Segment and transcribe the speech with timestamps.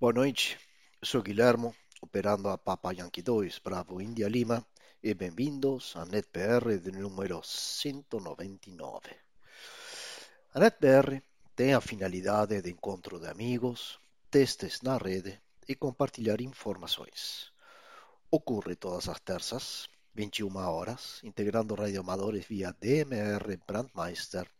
[0.00, 0.58] Boa noite,
[1.02, 4.66] sou Guilhermo, operando a Papa Yankee 2 Bravo India Lima
[5.02, 9.10] e bem-vindos a NetBR de número 199.
[10.54, 11.22] A NetBR
[11.54, 14.00] tem a finalidade de encontro de amigos,
[14.30, 17.52] testes na rede e compartilhar informações.
[18.30, 24.50] Ocorre todas as terças, 21 horas, integrando radioamadores via DMR Brandmeister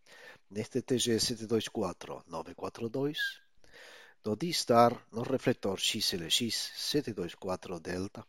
[0.51, 3.17] neste TG 724-942,
[4.23, 8.27] no D-Star no refletor XLX 724 Delta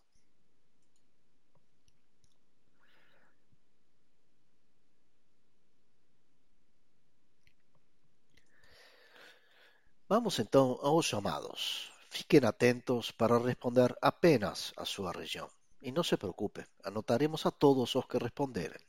[10.08, 11.97] Vamos então aos chamados.
[12.18, 15.48] Fiquem atentos para responder apenas a sua região.
[15.80, 18.82] E não se preocupe, anotaremos a todos os que responderem,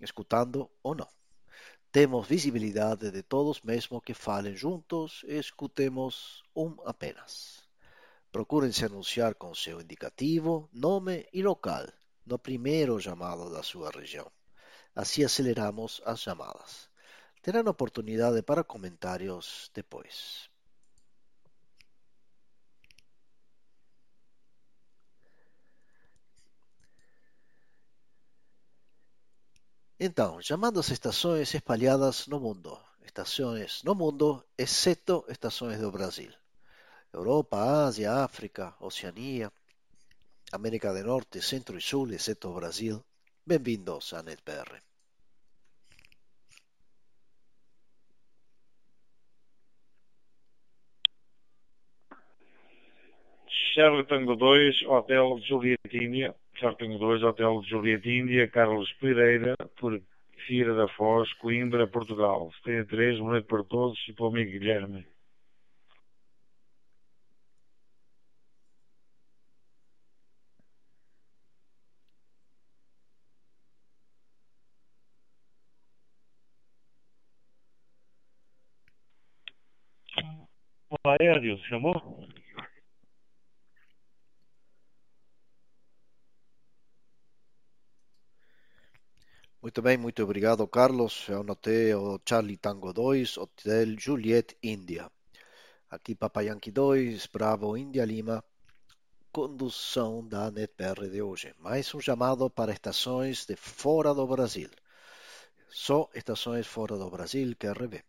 [0.00, 1.08] escutando ou não.
[1.92, 7.62] Temos visibilidade de todos mesmo que falem juntos e escutemos um apenas.
[8.32, 11.86] Procurem se anunciar com seu indicativo, nome e local
[12.26, 14.28] no primeiro chamado da sua região.
[14.92, 16.90] Assim aceleramos as chamadas.
[17.40, 20.52] Terão oportunidade para comentários depois.
[29.98, 32.76] Então, chamando as estações espalhadas no mundo.
[33.04, 36.32] Estações no mundo, exceto estações do Brasil.
[37.12, 37.56] Europa,
[37.86, 39.52] Ásia, África, Oceania,
[40.52, 43.04] América do Norte, Centro e Sul, exceto Brasil.
[43.46, 44.82] Bem-vindos à NetBR.
[53.74, 60.00] Charlie Tango 2, Hotel Julieta Charlie Tango 2, Hotel Julieta Índia, Carlos Pereira, por
[60.46, 62.50] Fira da Foz, Coimbra, Portugal.
[62.64, 65.06] 73, boa noite para todos e para o amigo Guilherme.
[80.88, 82.33] Olá, Aéreo, chamou?
[89.64, 91.26] Muito bem, muito obrigado, Carlos.
[91.26, 95.10] Eu anotei o Charlie Tango 2, Hotel Juliet India.
[95.88, 98.44] Aqui Papa Yankee 2, Bravo India Lima.
[99.32, 101.54] Condução da NetBR de hoje.
[101.58, 104.68] Mais um chamado para estações de fora do Brasil.
[105.70, 108.04] Só estações fora do Brasil, QRV.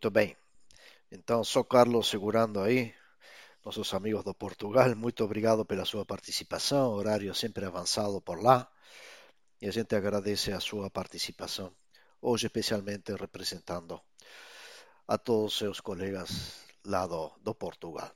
[0.00, 0.34] Muito bem.
[1.12, 2.94] Então, só Carlos segurando aí.
[3.62, 6.94] Nossos amigos do Portugal, muito obrigado pela sua participação.
[6.94, 8.66] Horário sempre avançado por lá.
[9.60, 11.70] E a gente agradece a sua participação.
[12.22, 14.00] Hoje, especialmente representando
[15.06, 16.30] a todos seus colegas
[16.82, 18.10] lá do, do Portugal.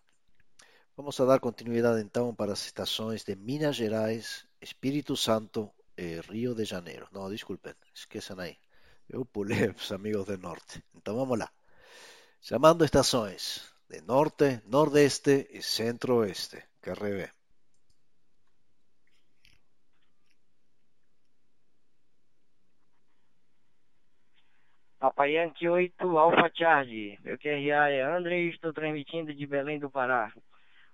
[0.97, 6.55] Vamos a dar continuidade então para as estações de Minas Gerais, Espírito Santo e Rio
[6.55, 7.07] de Janeiro.
[7.13, 8.57] Não, desculpem, esqueçam aí.
[9.07, 10.83] Eu pulei os amigos do norte.
[10.95, 11.51] Então vamos lá.
[12.47, 13.43] Chamando estações
[13.89, 16.59] de norte, nordeste e centro-oeste.
[16.83, 17.31] QRV.
[24.99, 27.19] Papa Yankee 8 Alpha Charge.
[27.25, 30.31] Meu QRA é André e estou transmitindo de Belém do Pará.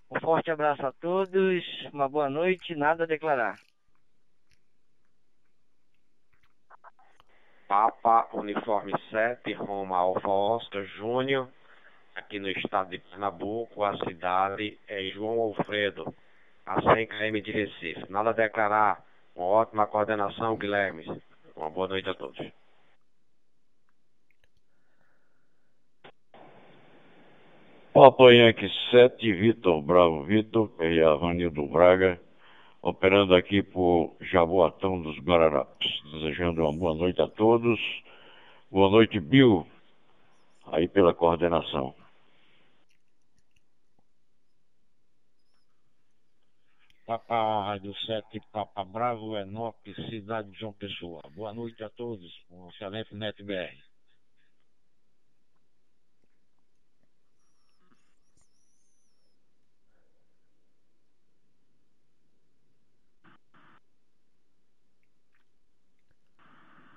[0.08, 3.58] Um forte abraço a todos, uma boa noite, nada a declarar.
[7.70, 11.46] Papa Uniforme 7, Roma Alfa Oscar Júnior,
[12.16, 16.12] aqui no estado de Pernambuco, a cidade é João Alfredo,
[16.66, 18.10] a 100 km de Recife.
[18.10, 19.06] Nada a declarar,
[19.36, 21.22] uma ótima coordenação, Guilherme.
[21.54, 22.44] Uma boa noite a todos.
[27.94, 32.20] Papa Yankee 7, Vitor Bravo Vitor, é Avanildo Braga,
[32.82, 35.90] operando aqui por Jaboatão dos Guararapes.
[36.12, 37.78] Desejando uma boa noite a todos.
[38.70, 39.66] Boa noite, Bill,
[40.66, 41.94] aí pela coordenação.
[47.04, 51.20] Papa Rádio 7, Papa Bravo, Enoque, cidade de João Pessoa.
[51.34, 53.89] Boa noite a todos, um excelente NetBR.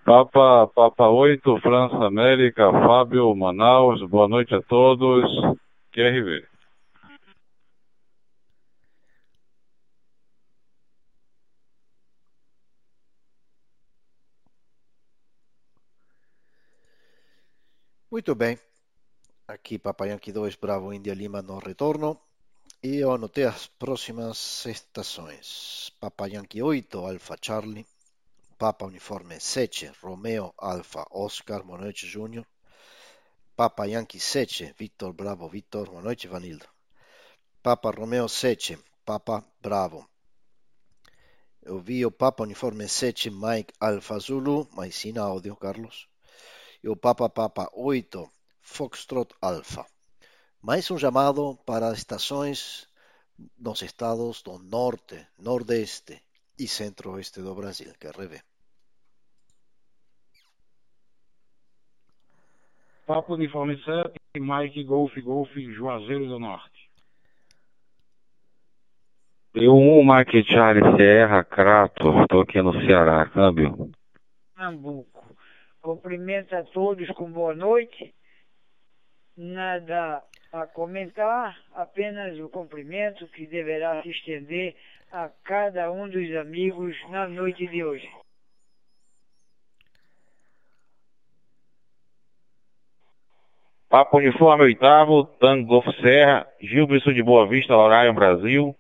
[0.06, 5.24] Papa, Papa 8, França, América, Fábio, Manaus, boa noite a todos.
[5.94, 6.46] QRV.
[18.12, 18.60] Muito bem.
[19.48, 22.20] Aqui Papa Yankee 2, Bravo India Lima no retorno.
[22.84, 25.94] E eu anotei as próximas estações.
[25.98, 27.93] Papa Yankee 8, Alfa Charlie.
[28.58, 32.46] Papa Uniforme 7, Romeo Alfa Oscar, boa noite Júnior.
[33.56, 36.66] Papa Yankee 7, Victor Bravo Victor, boa noite Vanildo.
[37.62, 40.08] Papa Romeo 7, Papa Bravo.
[41.62, 46.08] Eu vi o Papa Uniforme 7, Mike Alfa Zulu, mas sem áudio, Carlos
[46.84, 48.30] e o Papa Papa 8
[48.62, 49.86] Foxtrot Alpha.
[50.62, 52.88] Mais um chamado para estações
[53.58, 56.22] nos estados do norte, nordeste
[56.60, 58.42] e centro-oeste do Brasil, que revê.
[63.06, 66.90] Papa Uniforme 7, Mike Golf Golf, Juazeiro do Norte.
[69.54, 73.92] Eu, um Mike Charlie Serra, Crato, estou aqui no Ceará, câmbio.
[74.56, 75.36] Pernambuco.
[75.82, 78.16] Cumprimento a todos com boa noite.
[79.36, 80.24] Nada
[80.54, 84.76] a comentar, apenas o cumprimento que deverá se estender
[85.12, 88.08] a cada um dos amigos na noite de hoje.
[93.90, 98.76] Papo Uniforme oitavo, Tango Serra, Gilberto de Boa Vista, Horário Brasil.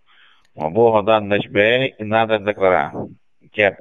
[0.55, 2.93] Uma boa rodada no SBR e nada a declarar.
[3.51, 3.71] Que é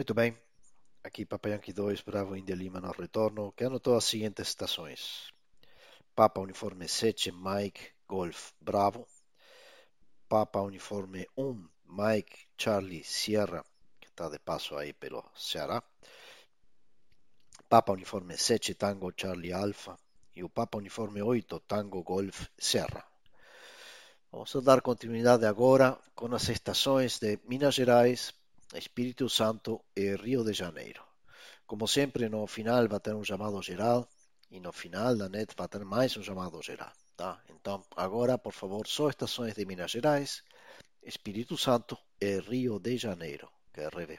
[0.00, 0.34] Muito bem.
[1.04, 5.30] Aqui Papa Yankee 2, Bravo India Lima no retorno, que anotou as seguintes estações.
[6.16, 9.06] Papa Uniforme 7, Mike Golf Bravo.
[10.26, 13.62] Papa Uniforme 1, Mike Charlie Sierra,
[14.00, 15.82] que está de passo aí pelo Ceará.
[17.68, 19.98] Papa Uniforme 7, Tango Charlie Alpha.
[20.34, 23.04] E o Papa Uniforme 8, Tango Golf Serra.
[24.32, 28.32] Vamos dar continuidade agora com as estações de Minas Gerais,
[28.74, 31.02] Espírito Santo e Rio de Janeiro.
[31.66, 34.08] Como sempre, no final vai ter um chamado geral
[34.50, 36.92] e no final da net vai ter mais um chamado geral.
[37.16, 37.40] Tá?
[37.50, 40.42] Então, agora, por favor, só estações de Minas Gerais,
[41.02, 44.18] Espírito Santo e Rio de Janeiro, que RV.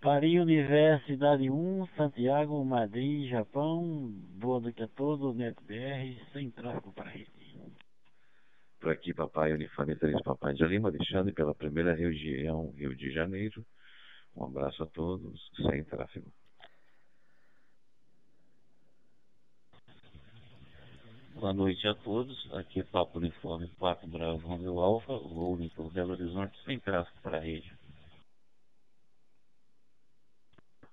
[0.00, 4.08] Paris Universidade 1, Santiago, Madrid, Japão.
[4.38, 7.35] Boa noite a todos, NetBR, sem tráfego para rede.
[8.88, 13.64] Aqui, papai Uniforme 3, papai de Lima, Alexandre, pela primeira região, Rio de Janeiro.
[14.36, 16.30] Um abraço a todos, sem tráfego.
[21.34, 22.54] Boa noite a todos.
[22.54, 27.38] Aqui é Papo Uniforme 4 Bravo Romeo Alfa, voo por Belo Horizonte, sem tráfego para
[27.38, 27.76] a rede.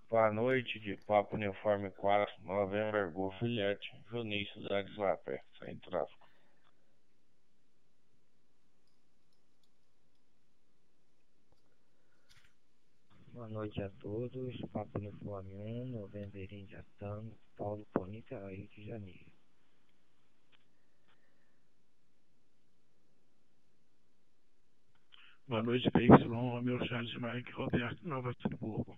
[0.10, 6.23] Boa noite, de Papo Uniforme 4, November Golf Cidades lá perto, sem tráfego.
[13.34, 14.56] Boa noite a todos.
[14.72, 19.32] Papo Uniforme 1, November Índia Tango, Paulo Bonita, Rio de Janeiro.
[25.48, 28.96] Boa noite, PY, Romeu Charles Mike, Roberto, Nova Friburgo.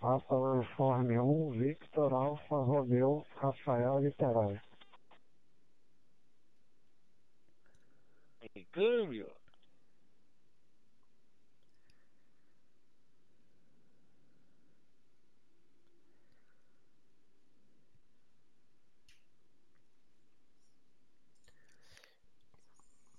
[0.00, 4.73] Papa Uniforme 1, Victor Alfa Romeu, Rafael Literário.
[8.56, 9.30] Em câmbio.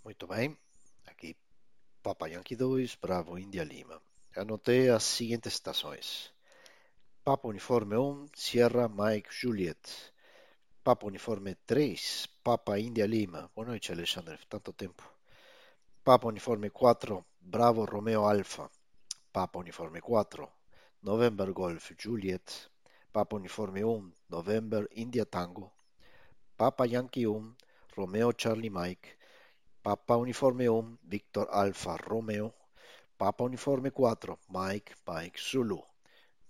[0.05, 0.57] Muito bem.
[1.05, 1.35] Aqui
[2.01, 4.01] Papa Yankee 2, Bravo India Lima.
[4.35, 6.31] Anotei as seguintes estações.
[7.25, 10.13] Papa Uniforme 1, Sierra Mike Juliet.
[10.83, 13.51] Papa Uniforme 3, Papa India Lima.
[13.53, 15.14] Boa noite, Alexandre, tanto tempo.
[16.05, 18.69] Papa Uniforme 4, Bravo Romeo Alfa.
[19.33, 20.47] Papa Uniforme 4,
[21.01, 22.69] November Golf Juliet.
[23.11, 25.71] Papa Uniforme 1, November India Tango.
[26.55, 27.55] Papa Yankee 1,
[27.97, 29.17] Romeo Charlie Mike.
[29.81, 32.53] Papa Uniforme 1, Victor Alfa Romeo.
[33.17, 35.83] Papa Uniforme 4, Mike Mike Zulu.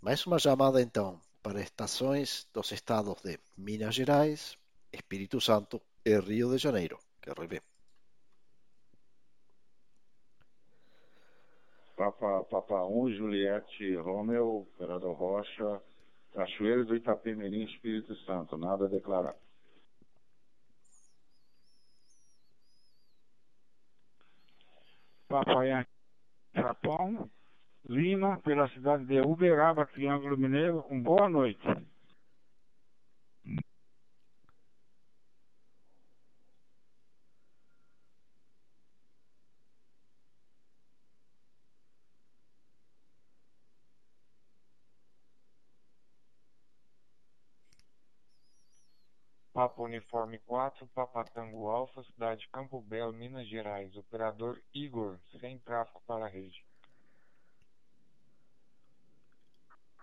[0.02, 4.58] Mais uma chamada então para estações dos estados de Minas Gerais,
[4.92, 7.00] Espírito Santo e Rio de Janeiro.
[7.22, 7.75] Quero ver.
[11.96, 15.82] Papa, Papa 1, Juliette Romeu, Operador Rocha,
[16.34, 18.58] Cachoeiro do Itapemirim, Espírito Santo.
[18.58, 19.36] Nada a declarar.
[25.28, 25.86] Papai
[26.54, 27.30] Japão,
[27.88, 31.62] Lima, pela cidade de Uberaba, Triângulo Mineiro, um boa noite.
[49.76, 53.94] Papa Uniforme 4, Papa Tango Alfa, cidade de Campo Belo, Minas Gerais.
[53.98, 56.64] Operador Igor, sem tráfego para a rede.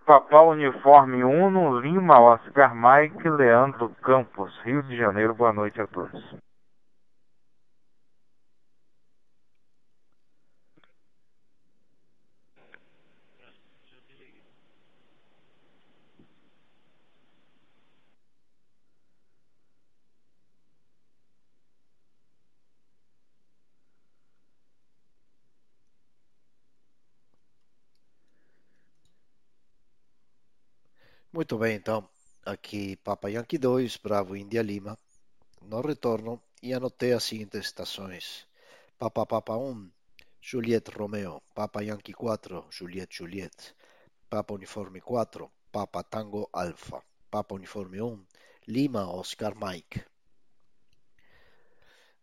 [0.05, 5.35] Papa Uniforme 1, Lima, Oscar Mike, Leandro Campos, Rio de Janeiro.
[5.35, 6.23] Boa noite a todos.
[31.35, 32.07] Muito bem, então.
[32.45, 34.99] Aqui Papa Yankee 2, Bravo India Lima.
[35.63, 38.47] No retorno e anotei as seguintes estações.
[38.99, 39.91] Papa Papa 1,
[40.43, 41.43] Juliet Romeo.
[41.55, 43.75] Papa Yankee 4, Juliet Juliet.
[44.29, 47.03] Papa Uniforme 4, Papa Tango Alfa.
[47.31, 48.27] Papa Uniforme 1,
[48.69, 50.05] Lima Oscar Mike.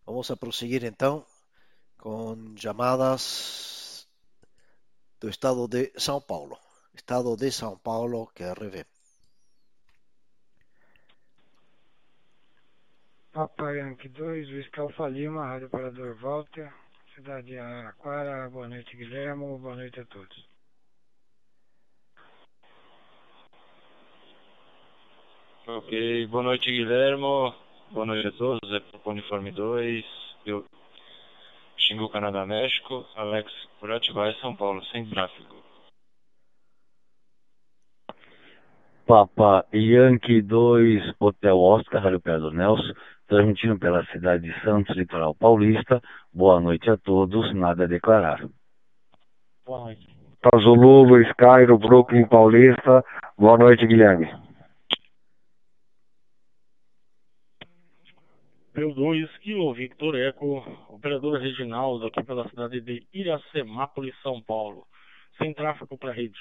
[0.06, 1.25] Vamos a prosseguir então
[1.98, 4.08] com chamadas
[5.20, 6.60] do estado de São Paulo.
[6.94, 8.99] Estado de São Paulo, QRV.
[13.39, 16.74] Papai Yankee 2, Whisky Alfa Lima, Rádio Operador Walter,
[17.15, 18.50] cidade de Araraquara.
[18.50, 19.58] Boa noite, Guilherme.
[19.58, 20.46] Boa noite a todos.
[25.65, 27.53] Ok, boa noite, Guilherme.
[27.91, 28.74] Boa noite a todos.
[28.74, 30.05] É Papa Uniforme 2,
[30.46, 30.65] eu,
[31.77, 33.05] Xingu, Canadá, México.
[33.15, 35.63] Alex, por Atibaia, São Paulo, sem tráfego.
[39.08, 42.93] Papa Yankee 2, Hotel Oscar, Rádio Pedro Nelson,
[43.29, 46.01] transmitindo pela cidade de Santos, litoral paulista.
[46.33, 48.45] Boa noite a todos, nada a declarar.
[49.65, 50.09] Boa noite.
[50.41, 53.03] Tazulu, Luiz Cairo, Brooklyn Paulista.
[53.38, 54.27] Boa noite, Guilherme.
[58.74, 64.86] P2, Kilo Victor Eco, operador Reginaldo, aqui pela cidade de Iracemápolis, São Paulo.
[65.38, 66.39] Sem tráfego para rede.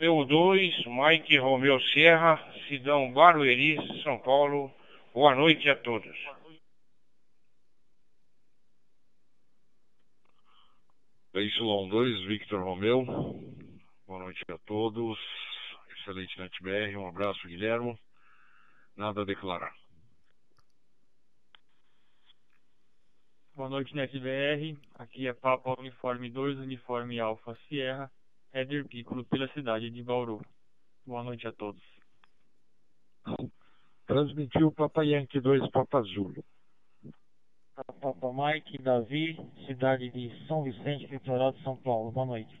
[0.00, 4.72] P2, Mike Romeu Serra, Sidão Barueri, São Paulo.
[5.12, 6.16] Boa noite a todos.
[11.34, 13.04] Y2, Victor Romeu.
[14.06, 15.18] Boa noite a todos.
[15.90, 16.96] Excelente NetBR.
[16.96, 17.94] Um abraço, Guilherme.
[18.96, 19.74] Nada a declarar.
[23.54, 24.78] Boa noite, NetBR.
[24.94, 28.10] Aqui é Papa Uniforme 2, Uniforme Alfa Sierra.
[28.52, 30.40] Éder Piccolo pela cidade de Bauru.
[31.06, 31.82] Boa noite a todos.
[34.06, 36.42] Transmitiu Papa Yankee 2, Papa Zulu.
[38.00, 42.10] Papa Mike, Davi, cidade de São Vicente, litoral de São Paulo.
[42.10, 42.60] Boa noite.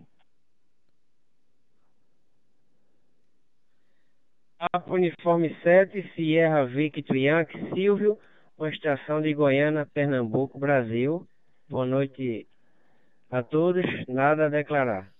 [4.58, 8.16] Papa Uniforme 7, Sierra Victor Yankee Silvio,
[8.56, 11.26] uma estação de Goiânia, Pernambuco, Brasil.
[11.68, 12.46] Boa noite
[13.30, 15.10] a todos, nada a declarar.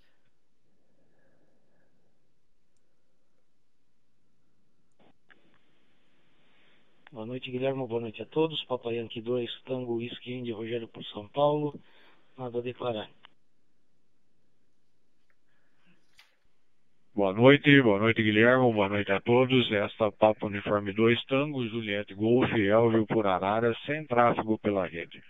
[7.13, 7.85] Boa noite, Guilherme.
[7.89, 8.63] Boa noite a todos.
[8.67, 11.75] Papai Yankee 2, Tango Whisky Indy, Rogério por São Paulo.
[12.39, 13.11] Nada a declarar.
[17.13, 19.71] Boa noite, boa noite Guilherme, boa noite a todos.
[19.73, 25.21] Esta Papa Uniforme 2 Tango, Juliette Golf, Elvio por Arara, sem tráfego pela rede.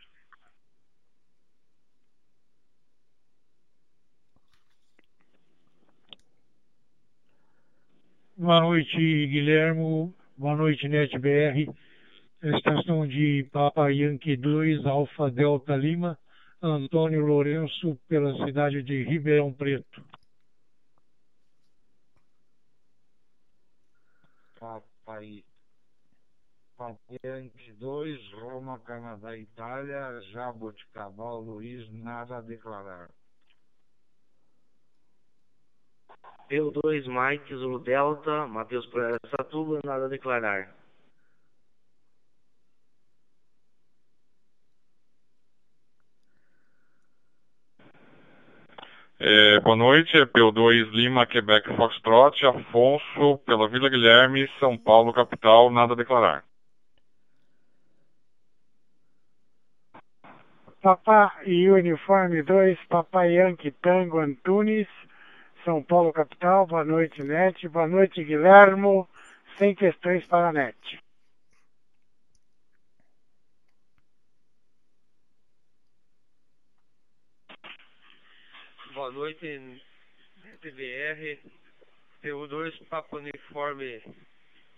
[8.36, 10.19] Boa noite, Guilherme.
[10.40, 11.70] Boa noite, NetBR.
[12.42, 16.18] Estação de Papa Yankee 2, Alfa Delta Lima,
[16.62, 20.02] Antônio Lourenço, pela cidade de Ribeirão Preto.
[24.58, 25.44] Papai.
[26.74, 33.10] Papai 2, Roma, Canadá, Itália, Jaboticabal, Luiz, nada a declarar.
[36.50, 38.88] P2, Mike, Zulu Delta, Matheus
[39.30, 40.74] Satuba, nada a declarar.
[49.22, 55.70] É, boa noite, é P2 Lima, Quebec, Foxtrot, Afonso, pela Vila Guilherme, São Paulo, capital,
[55.70, 56.42] nada a declarar.
[60.80, 64.88] Papá e Uniforme 2, Papai Yankee Tango Antunes,
[65.64, 69.06] São Paulo capital, boa noite Net, boa noite Guilhermo,
[69.58, 70.98] sem questões para a Net.
[78.94, 79.82] Boa noite,
[80.62, 81.38] TVR,
[82.22, 84.02] PU2, Papo Uniforme,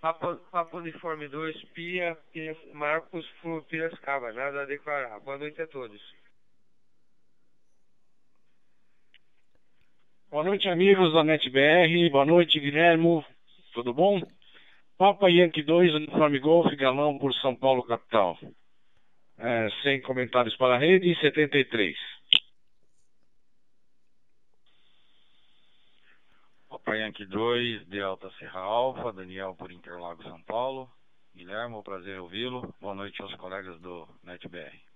[0.00, 2.18] Papo, Papo Uniforme 2, Pia,
[2.72, 5.20] Marcos Flu Piracicaba, nada a declarar.
[5.20, 6.21] Boa noite a todos.
[10.32, 12.08] Boa noite, amigos da NetBR.
[12.10, 13.22] Boa noite, Guilhermo.
[13.74, 14.18] Tudo bom?
[14.96, 18.38] Papa Yankee 2, Uniforme Golf, Galão por São Paulo, capital.
[19.36, 21.94] É, sem comentários para a rede, 73.
[26.70, 30.90] Papa Yankee 2, Delta Serra Alfa, Daniel por Interlagos, São Paulo.
[31.36, 32.74] Guilherme, prazer ouvi-lo.
[32.80, 34.91] Boa noite aos colegas do NetBR.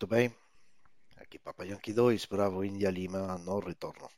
[0.00, 0.34] Muito bem.
[1.18, 4.08] Aqui Papa Yankee 2, Bravo India Lima, no retorno.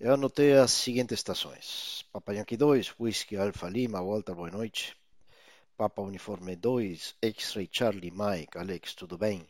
[0.00, 2.06] Eu anotei as seguintes estações.
[2.10, 4.96] Papa Yankee 2, Whisky Alfa Lima, Walter, boa noite.
[5.76, 9.46] Papa Uniforme 2, X-Ray Charlie, Mike, Alex, tudo bem?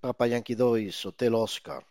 [0.00, 1.84] Papa Yankee 2, Hotel Oscar.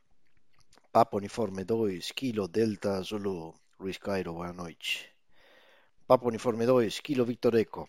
[0.92, 5.10] Papa Uniforme 2, Kilo Delta Zulu, Luis Cairo, boa noite.
[6.06, 7.88] Papa Uniforme 2, Kilo Victor Eco.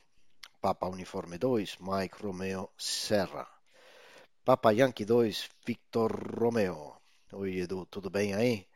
[0.60, 3.61] Papa Uniforme 2, Mike Romeo Serra.
[4.44, 6.98] Papa Yankee 2, Victor Romeo.
[7.32, 8.66] Oi, Edu, tudo bem aí?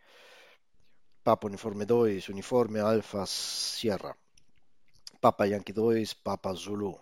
[1.25, 4.17] Papa Uniforme 2, Uniforme Alfa Sierra.
[5.21, 6.97] Papa Yankee 2, Papa Zulu.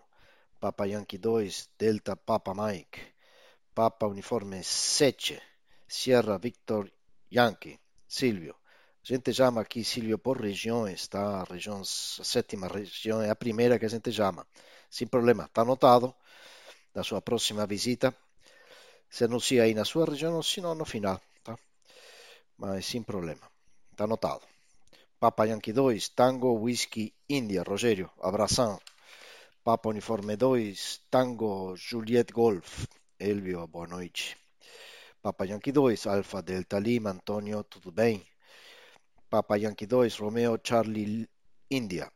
[0.58, 3.02] Papa Yankee 2, Delta Papa Mike.
[3.74, 5.38] Papa Uniforme 7,
[5.86, 6.90] Sierra Victor
[7.30, 7.78] Yankee.
[8.08, 8.56] Silvio.
[9.02, 11.42] A gente chama aqui Silvio por regiões, tá?
[11.42, 14.46] A região, a sétima região é a primeira que a gente chama.
[14.88, 16.14] Sem problema, tá anotado.
[16.94, 18.16] Da sua próxima visita,
[19.14, 21.56] se não sia na sua região, se não no final, tá?
[22.58, 23.46] Mas sem problema.
[23.94, 24.42] Tá anotado.
[25.20, 28.80] Papa Yankee 2, Tango Whisky India, Rogério, abração.
[29.62, 34.36] Papa Uniforme 2, Tango Juliet Golf, Elvio, boa noite.
[35.22, 38.26] Papa Yankee 2, Alfa Delta Lima, Antônio, tudo bem?
[39.30, 41.28] Papa Yankee 2, Romeo Charlie
[41.70, 42.10] India.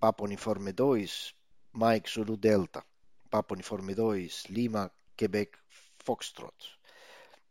[0.00, 1.34] Papa Uniforme 2,
[1.72, 2.84] Mike Zulu Delta.
[3.30, 5.61] Papa Uniforme 2, Lima, Quebec,
[6.04, 6.58] Foxtrot.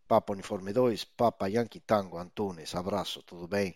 [0.07, 3.75] Papa Uniforme 2, Papa Yankee Tango, Antunes, abraço, tudo bem?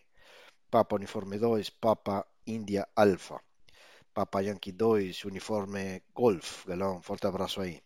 [0.69, 3.39] Papa Uniforme 2, Papa India Alpha.
[4.13, 7.81] Papa Yankee 2, Uniforme Golf, galão, forte abraço aí.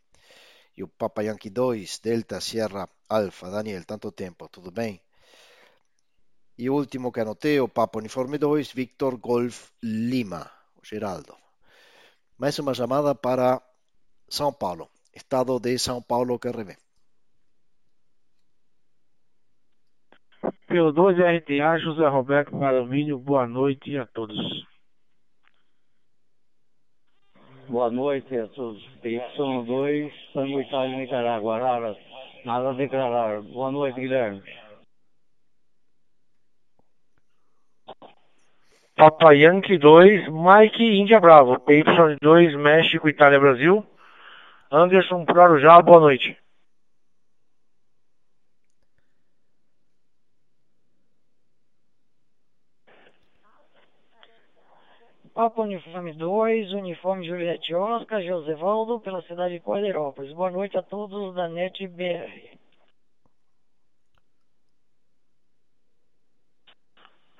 [0.75, 4.99] E o Papa Yankee 2, Delta Sierra Alpha, Daniel, tanto tempo, tudo bem?
[6.57, 10.51] E o último que anotei, o Papa Uniforme 2, Victor Golf Lima,
[10.83, 11.37] Geraldo.
[12.37, 13.61] Mais uma chamada para
[14.27, 16.77] São Paulo, Estado de São Paulo que revê.
[20.67, 24.37] Pelo 2RTA, José Roberto Maromínio, boa noite a todos.
[27.67, 28.83] Boa noite a todos.
[29.35, 31.59] São dois, São Itália Nicarágua.
[31.59, 31.97] Nada,
[32.45, 33.41] nada a declarar.
[33.41, 34.43] Boa noite, Guilherme.
[38.95, 41.59] Papai Yankee 2, Mike Índia Bravo.
[41.61, 43.85] PY2, México, Itália, Brasil.
[44.71, 46.37] Anderson por Arujá, boa noite.
[55.33, 60.33] Papa Uniforme 2, Uniforme Juliette Oscar, Josevaldo, pela cidade de Coileirópolis.
[60.33, 62.59] Boa noite a todos da NET BR.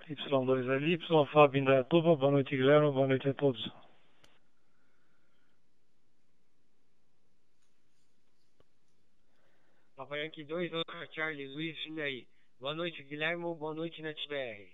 [0.09, 3.88] Y2 ali, Y Fábio Indaiatuba, boa noite Guilherme, boa noite a todos.
[10.39, 12.25] Yankee 2, Oscar Charlie, Luiz Finaí.
[12.61, 13.43] Boa noite, Guilherme.
[13.55, 14.69] Boa noite, NetBR.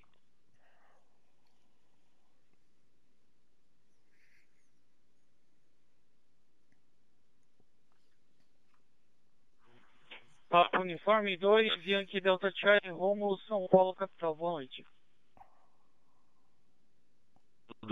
[10.50, 14.36] Papa Uniforme 2, Yankee Delta Charlie, Romulo, São Paulo, capital.
[14.36, 14.86] Boa noite.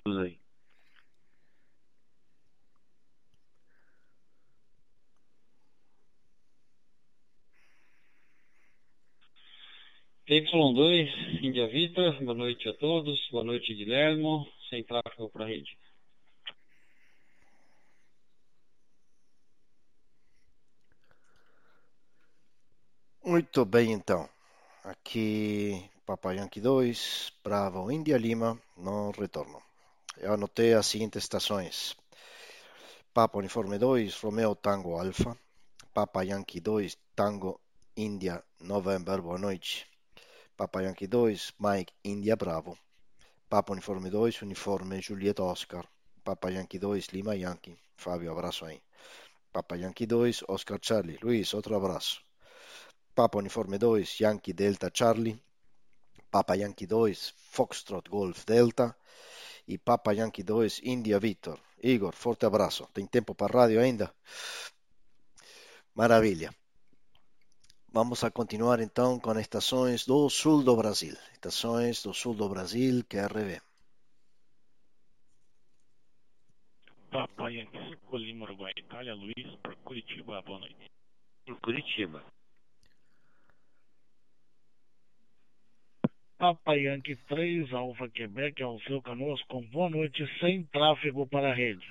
[0.03, 0.42] Todos aí.
[10.25, 15.77] Y2, Índia Vitor, boa noite a todos, boa noite Guilhermo, sem tráfego para a rede.
[23.21, 24.29] Muito bem, então.
[24.85, 29.61] Aqui, Papa Yankee 2, Bravo India Lima, não retorno.
[30.17, 31.97] Eu anotei as seguintes estações.
[33.13, 35.37] Papa Uniforme 2, Romeo Tango Alfa.
[35.93, 37.59] Papa Yankee 2, Tango
[37.97, 39.92] India November, boa noite.
[40.63, 42.77] Papa Yankee 2, Mike India Bravo.
[43.49, 45.85] Papa Uniforme 2, Uniforme Julieta Oscar.
[46.23, 47.77] Papa Yankee 2, Lima Yankee.
[47.97, 48.81] Fábio, abraço aí.
[49.51, 51.19] Papa Yankee 2, Oscar Charlie.
[51.21, 52.21] Luiz, outro abraço.
[53.13, 55.37] Papa Uniforme 2, Yankee Delta Charlie.
[56.31, 58.95] Papa Yankee 2, Foxtrot Golf Delta.
[59.67, 61.59] E Papa Yankee 2, India Victor.
[61.83, 62.87] Igor, forte abraço.
[62.93, 64.15] Tem tempo para rádio ainda?
[65.93, 66.55] Maravilha.
[67.93, 71.13] Vamos a continuar então com estações do sul do Brasil.
[71.31, 73.61] Estações do sul do Brasil, QRV.
[77.11, 80.89] Papa Yankee 5, Lima, Uruguai, Itália, Luiz, por Curitiba, boa noite.
[81.45, 82.23] Por Curitiba.
[86.39, 91.53] Papa Yankee 3, Alfa Quebec, ao seu Canoas, com boa noite, sem tráfego para a
[91.53, 91.85] rede.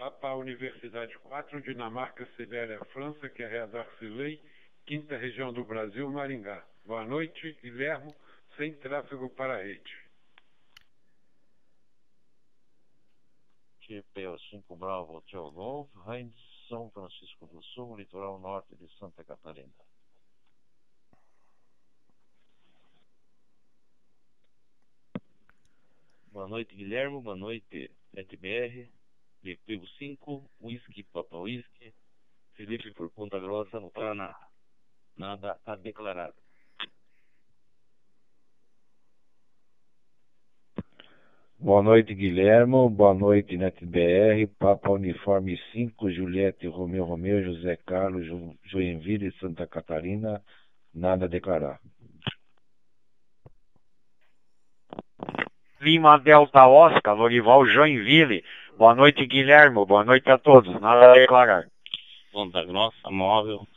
[0.00, 4.42] Papa Universidade 4, Dinamarca, Sibéria, França, que é Redar Silei,
[4.86, 6.66] quinta região do Brasil, Maringá.
[6.86, 8.10] Boa noite, Guilhermo,
[8.56, 10.08] sem tráfego para a rede.
[13.86, 16.34] TPO5 Bravo Hotel Golf, Heinz,
[16.66, 19.68] São Francisco do Sul, litoral norte de Santa Catarina.
[26.32, 27.20] Boa noite, Guilherme.
[27.20, 28.99] Boa noite, NetBR.
[29.42, 31.94] Deprego 5, Whisky Papa Whisky,
[32.54, 34.34] Felipe por Ponta Grossa, no Paraná.
[35.16, 36.32] Nada a declarar.
[41.58, 42.88] Boa noite, Guilhermo.
[42.88, 44.46] Boa noite, NetBR.
[44.58, 50.42] Papa Uniforme 5, Juliette, Romeu Romeu, José Carlos, Ju- Joinville, Santa Catarina.
[50.94, 51.78] Nada a declarar.
[55.80, 58.42] Lima Delta Oscar, Lorival Joinville.
[58.80, 59.84] Boa noite, Guilherme.
[59.84, 60.72] Boa noite a todos.
[60.80, 61.68] Nada a declarar.
[62.32, 63.68] Ponta Grossa, móvel,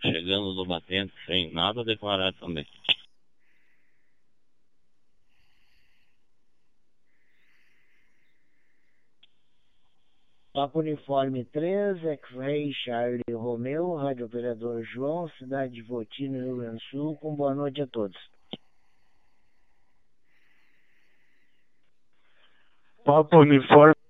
[0.00, 2.64] chegando do batente, sem nada a declarar também.
[10.52, 16.82] Papa Uniforme 3, X-Ray Charlie Romeu, Rádio Operador João, cidade de Votina, Rio Grande do
[16.92, 18.16] Sul, com boa noite a todos.
[23.04, 24.03] Papa Uniforme.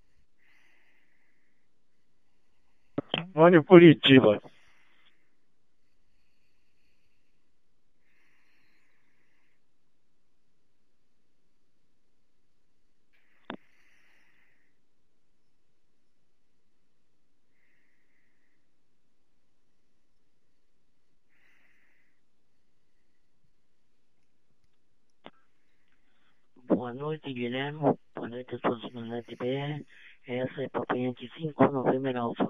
[3.35, 4.41] Mane Curitiba.
[26.67, 27.97] Boa noite, Guilherme.
[28.15, 29.85] Boa noite a todos no NetBR.
[30.27, 32.49] Essa é Papai Yankee 5 novembro alfa.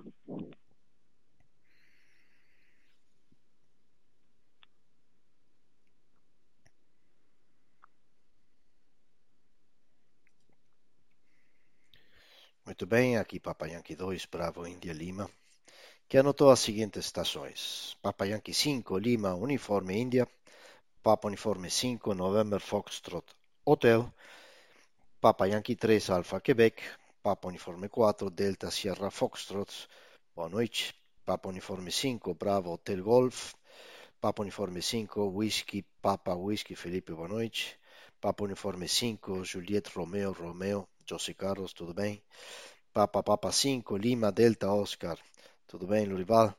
[12.65, 15.29] Muito bem, aqui Papai Yankee 2, Bravo India Lima,
[16.09, 17.97] que anotou as seguintes estações.
[18.01, 20.29] Papai Yankee 5, Lima, Uniforme Índia,
[21.03, 23.27] Papa Uniforme 5, November Foxtrot
[23.65, 24.11] Hotel,
[25.21, 26.81] Papa Yankee 3, Alfa Quebec,
[27.25, 29.89] Papa Uniforme 4, Delta Sierra Foxtrot,
[30.37, 33.55] boa noite, Papa Uniforme 5, Bravo Hotel Golf,
[34.21, 37.81] Papa Uniforme 5, Whisky, Papa Whisky Felipe, boa noite,
[38.21, 42.23] Papa Uniforme 5, Juliette Romeo, Romeo, José Carlos, tudo bem?
[42.93, 45.19] Papa Papa 5, Lima Delta Oscar,
[45.67, 46.55] tudo bem, Lurival?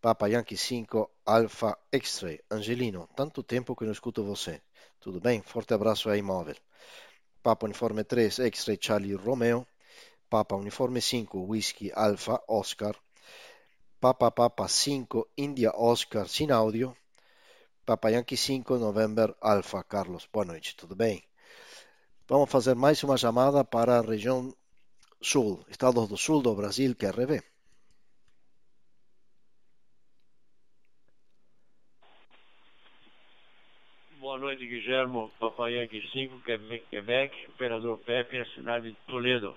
[0.00, 4.62] Papa Yankee 5, Alfa X-Ray, Angelino, tanto tempo que não escuto você.
[5.00, 5.42] Tudo bem?
[5.42, 6.54] Forte abraço aí, móvel.
[7.42, 9.66] Papa Uniforme 3, X-Ray Charlie Romeo.
[10.30, 12.94] Papa Uniforme 5, Whisky Alfa Oscar.
[14.00, 16.96] Papa Papa 5, India Oscar sin áudio.
[17.84, 20.28] Papa Yankee 5, November Alfa Carlos.
[20.32, 21.24] Boa noite, tudo bem?
[22.28, 24.54] Vamos fazer mais uma chamada para a região
[25.20, 27.42] sul, estados do sul do Brasil, QRV.
[34.20, 36.40] Boa noite, Guilhermo, Papai Yankee 5,
[36.88, 39.56] Quebec, Operador Pepe, cidade de Toledo.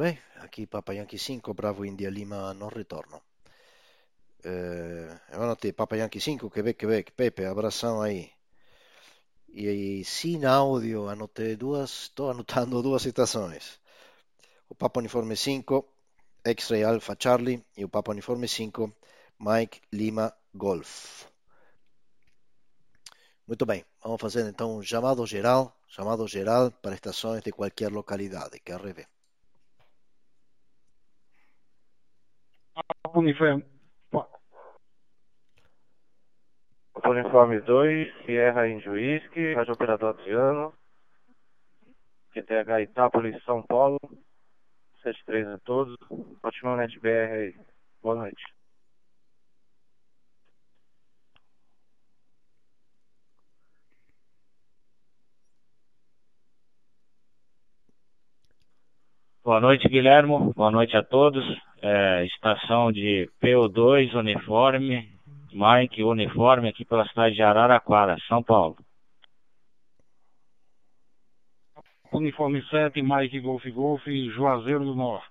[0.00, 3.20] Bem, aqui Papa Yankee 5, Bravo India Lima, não retorno.
[4.42, 8.32] Eh, eu anotei Papa Yankee 5, Quebec, Quebec, Pepe, abração aí.
[9.52, 13.78] E aí, sem áudio, anotei duas, estou anotando duas citações.
[14.70, 15.86] O Papa Uniforme 5,
[16.46, 18.90] X-Ray Alpha Charlie, e o Papa Uniforme 5,
[19.38, 21.26] Mike Lima Golf.
[23.46, 28.60] Muito bem, vamos fazer então um chamado geral, chamado geral para estações de qualquer localidade,
[28.60, 29.06] que RV.
[33.14, 33.64] Uniforme.
[37.04, 40.72] Uniforme 2, Sierra Índio Whisky, Rádio Operador Adriano,
[42.32, 43.98] QTH Itápolis, São Paulo,
[45.02, 45.96] 73 a todos,
[46.42, 47.54] ótimo NetBR aí,
[48.02, 48.42] boa noite.
[59.42, 60.52] Boa noite, Guilhermo.
[60.54, 61.42] Boa noite a todos.
[61.82, 65.08] É, estação de PO2 Uniforme,
[65.52, 68.76] Mike Uniforme, aqui pela cidade de Araraquara, São Paulo.
[72.12, 75.30] Uniforme 7, Mike Golf Golf, Juazeiro do Norte.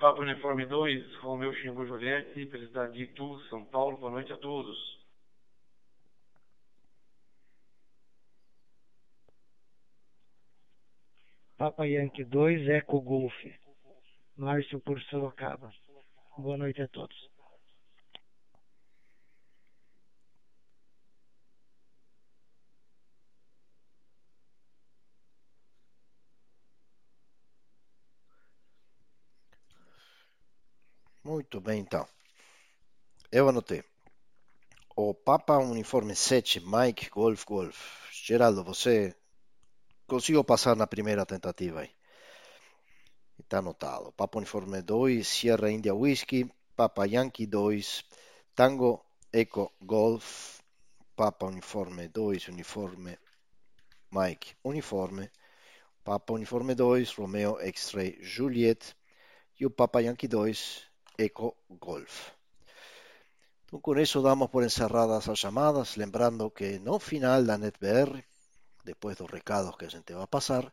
[0.00, 4.99] Papo Uniforme 2, Romeu Xingu Juliette, Presidente de Itu, São Paulo, boa noite a todos.
[11.60, 13.34] Papa Yankee 2, Eco Golf.
[14.34, 15.70] Márcio por Sorocaba.
[16.38, 17.28] Boa noite a todos.
[31.22, 32.08] Muito bem, então.
[33.30, 33.84] Eu anotei.
[34.96, 38.10] O Papa Uniforme 7, Mike Golf Golf.
[38.10, 39.14] Geraldo, você
[40.10, 41.90] conseguiu passar na primeira tentativa aí.
[43.38, 44.12] Está anotado.
[44.12, 48.04] Papa Uniforme 2, Sierra India Whisky, Papa Yankee 2,
[48.56, 50.58] Tango Eco Golf,
[51.14, 53.16] Papa Uniforme 2, Uniforme
[54.10, 55.30] Mike Uniforme,
[56.02, 58.96] Papa Uniforme 2, Romeo X-Ray Juliet
[59.60, 60.82] e o Papa Yankee 2,
[61.18, 62.32] Eco Golf.
[63.64, 68.24] Então, com isso damos por encerradas as chamadas, lembrando que no final da NetBR,
[68.84, 70.72] depois dos recados que a gente vai passar,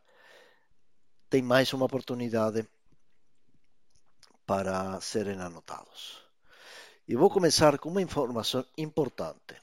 [1.30, 2.66] tem mais uma oportunidade
[4.46, 6.22] para serem anotados.
[7.06, 9.56] E vou começar com uma informação importante.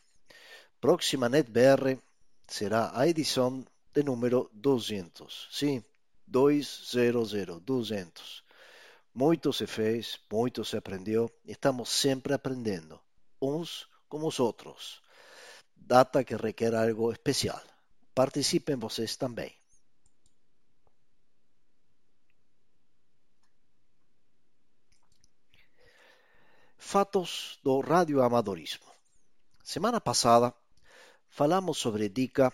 [0.79, 1.99] Próxima NetBR
[2.47, 5.47] será a edição de número 200.
[5.51, 5.83] Sim,
[6.27, 8.43] 200, 200.
[9.13, 12.99] Muito se fez, muito se aprendeu, estamos sempre aprendendo,
[13.41, 15.01] uns como os outros.
[15.75, 17.61] Data que requer algo especial.
[18.15, 19.51] Participem vocês também.
[26.77, 28.85] Fatos do radioamadorismo.
[29.61, 30.55] Semana passada
[31.27, 32.53] falamos sobre dica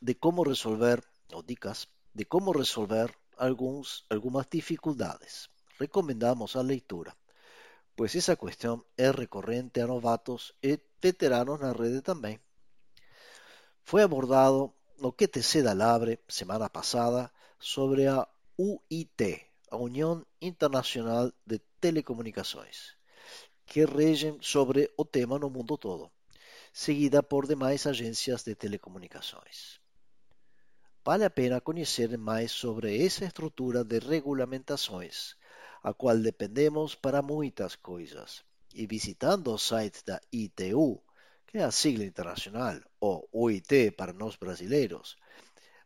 [0.00, 1.02] de como resolver,
[1.44, 5.50] dicas, de como resolver alguns, algumas dificuldades.
[5.80, 7.16] Recomendamos a leitura,
[7.96, 12.38] pois essa questão é recorrente a novatos e veteranos na rede também.
[13.82, 18.26] Foi abordado no QTC da Labre semana passada sobre a
[18.56, 22.96] UIT, a União Internacional de Telecomunicações,
[23.66, 26.10] que regem sobre o tema no mundo todo,
[26.72, 29.80] seguida por demais agências de telecomunicações.
[31.04, 35.36] Vale a pena conhecer mais sobre essa estrutura de regulamentações,
[35.82, 41.02] a qual dependemos para muitas coisas, e visitando o site da ITU,
[41.46, 45.16] que é a sigla internacional, ou OIT para nós brasileiros,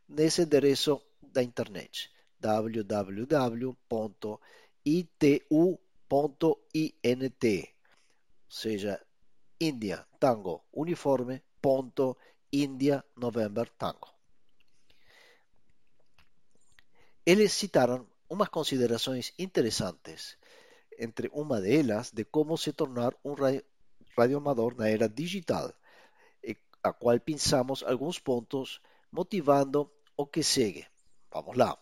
[0.09, 3.39] nesse endereço da internet www.itu.int,
[5.51, 5.81] ou
[8.49, 8.93] seja,
[9.61, 11.43] India Tango Uniforme
[12.53, 14.09] India November Tango.
[17.27, 20.39] Eles citaram umas considerações interessantes,
[20.99, 23.35] entre uma delas de como se tornar um
[24.17, 25.75] radioamador na era digital,
[26.83, 30.87] a qual pensamos alguns pontos motivando o que segue.
[31.31, 31.79] Vamos lá.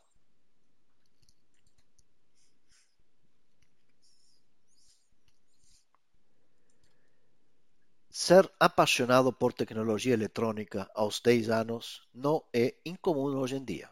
[8.11, 13.90] Ser apaixonado por tecnologia eletrônica aos 10 anos não é incomum hoje em dia.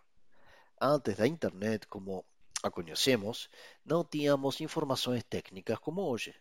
[0.80, 2.24] Antes da internet, como
[2.62, 3.50] a conhecemos,
[3.84, 6.34] não tínhamos informações técnicas como hoje,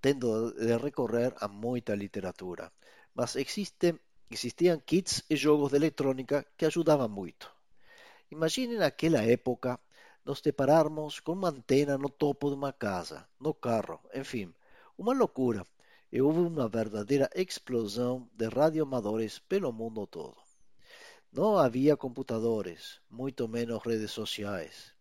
[0.00, 2.72] tendo de recorrer a muita literatura.
[3.14, 3.94] Mas existe,
[4.30, 7.50] existiam kits e jogos de eletrônica que ajudavam muito.
[8.30, 9.78] Imagine naquela época
[10.24, 14.52] nos depararmos com uma antena no topo de uma casa, no carro, enfim,
[14.98, 15.64] uma loucura
[16.10, 20.36] e houve uma verdadeira explosão de radioamadores pelo mundo todo.
[21.32, 24.92] Não havia computadores, muito menos redes sociais.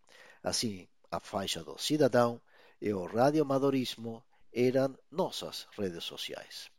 [0.42, 2.42] Assim, a faixa do cidadão
[2.82, 6.73] e o radioamadorismo eram nossas redes sociais.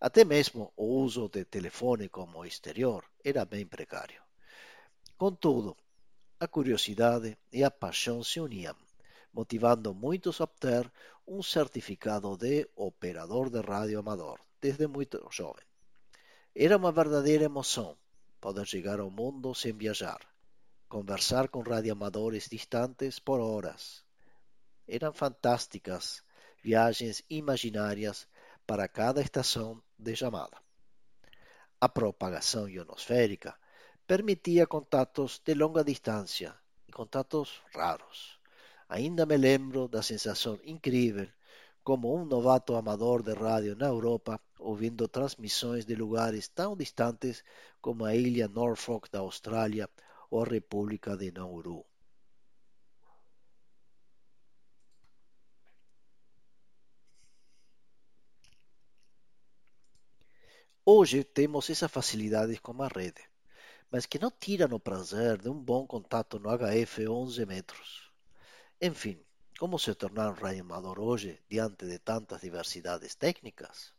[0.00, 4.22] Até mesmo o uso de telefone como exterior era bem precário.
[5.16, 5.76] Contudo,
[6.40, 8.76] a curiosidade e a paixão se uniam
[9.32, 10.90] motivando muitos a obter
[11.26, 15.64] um certificado de operador de rádio amador desde muito jovem.
[16.54, 17.96] Era uma verdadeira emoção
[18.40, 20.20] poder chegar ao mundo sem viajar,
[20.88, 24.04] conversar com radioamadores distantes por horas.
[24.88, 26.22] Eram fantásticas
[26.62, 28.26] viagens imaginárias
[28.68, 30.58] para cada estação de chamada.
[31.80, 33.56] A propagação ionosférica
[34.06, 36.54] permitia contatos de longa distância
[36.86, 38.38] e contatos raros.
[38.86, 41.28] Ainda me lembro da sensação incrível
[41.82, 47.42] como um novato amador de rádio na Europa, ouvindo transmissões de lugares tão distantes
[47.80, 49.88] como a ilha Norfolk da Austrália
[50.30, 51.87] ou a República de Nauru.
[60.90, 63.22] Hoje temos essa facilidade com a rede,
[63.90, 68.10] mas que não tiram o prazer de um bom contato no HF 11 metros.
[68.80, 69.20] Enfim,
[69.58, 73.92] como se tornar um radioamador hoje diante de tantas diversidades técnicas?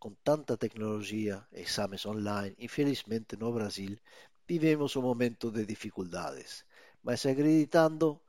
[0.00, 3.96] Com tanta tecnologia, exames online, infelizmente no Brasil
[4.44, 6.64] vivemos um momento de dificuldades,
[7.00, 8.20] mas acreditando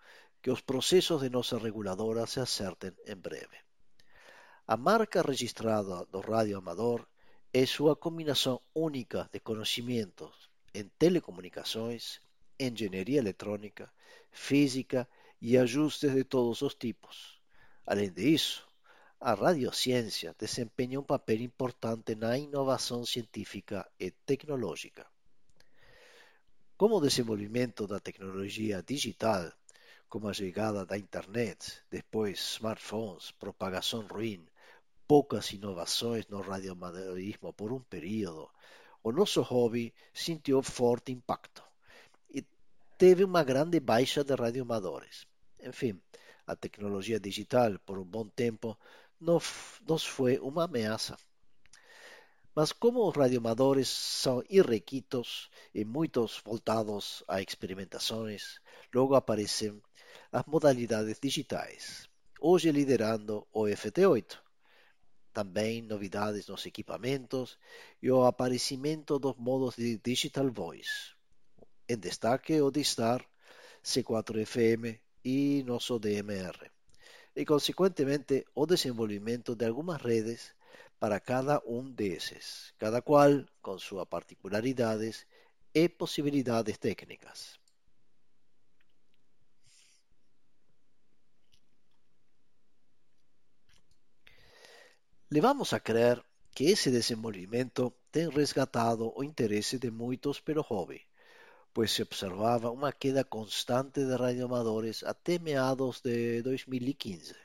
[0.44, 3.58] que os processos de nossa reguladora se acertem em breve.
[4.68, 7.08] A marca registrada do rádio amador
[7.52, 12.22] é sua combinação única de conhecimentos em telecomunicações,
[12.60, 13.92] engenharia eletrônica,
[14.32, 15.10] física
[15.42, 17.42] e ajustes de todos os tipos.
[17.88, 18.68] Além disso,
[19.20, 25.08] a radiociência desempenha um papel importante na inovação científica e tecnológica.
[26.78, 29.52] Como o desenvolvimento da tecnologia digital,
[30.08, 34.48] como a chegada da internet, depois smartphones, propagação ruim,
[35.10, 38.48] poucas inovações no radioamadorismo por um período,
[39.02, 41.64] o nosso hobby sentiu forte impacto
[42.30, 42.46] e
[42.96, 45.26] teve uma grande baixa de radioamadores.
[45.64, 46.00] Enfim,
[46.46, 48.78] a tecnologia digital por um bom tempo
[49.20, 51.18] nos foi uma ameaça.
[52.54, 58.62] Mas como os radioamadores são irrequitos e muitos voltados a experimentações,
[58.94, 59.82] logo aparecem
[60.32, 62.08] as modalidades digitais,
[62.40, 64.49] hoje liderando o FT8.
[65.34, 67.58] Também novidades nos equipamentos
[68.02, 71.14] e o aparecimento dos modos de Digital Voice.
[71.88, 73.26] Em destaque o de Star,
[73.84, 76.72] C4FM e nosso DMR,
[77.36, 80.54] e consequentemente o desenvolvimento de algumas redes
[81.00, 85.26] para cada um desses, cada qual com suas particularidades
[85.74, 87.60] e possibilidades técnicas.
[95.32, 96.26] Levamos a crer
[96.56, 101.06] que esse desenvolvimento tem resgatado o interesse de muitos pelo hobby,
[101.72, 107.36] pois se observava uma queda constante de radioamadores até meados de 2015,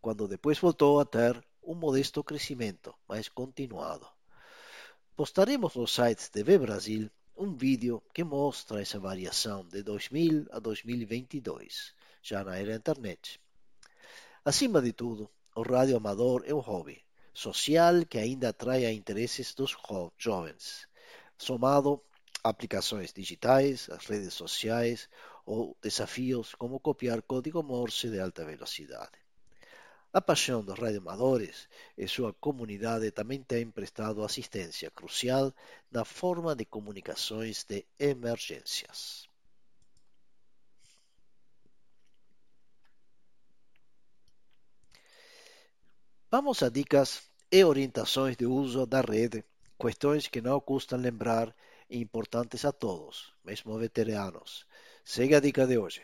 [0.00, 4.06] quando depois voltou a ter um modesto crescimento, mas continuado.
[5.16, 11.92] Postaremos no site de Brasil um vídeo que mostra essa variação de 2000 a 2022,
[12.22, 13.40] já na era internet.
[14.44, 19.54] Acima de tudo, o rádio amador é um hobby social que ainda atrai a interesses
[19.54, 19.76] dos
[20.18, 20.86] jovens,
[21.38, 22.02] somado
[22.44, 25.08] a aplicações digitais, as redes sociais
[25.44, 29.18] ou desafios como copiar código Morse de alta velocidade.
[30.12, 35.54] A paixão dos radioamadores e sua comunidade também tem prestado assistência crucial
[35.90, 39.29] na forma de comunicações de emergências.
[46.32, 49.44] Vamos a dicas e orientações de uso da rede,
[49.76, 51.52] questões que não custam lembrar
[51.88, 54.64] e importantes a todos, mesmo veteranos.
[55.04, 56.02] Segue a dica de hoje.